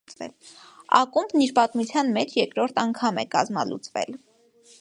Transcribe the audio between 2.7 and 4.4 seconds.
անգամ կազմալեւծվել է։